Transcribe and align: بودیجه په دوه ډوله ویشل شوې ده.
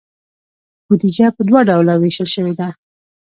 بودیجه 0.87 1.27
په 1.35 1.41
دوه 1.47 1.59
ډوله 1.69 1.93
ویشل 1.97 2.27
شوې 2.35 2.53
ده. 2.59 2.67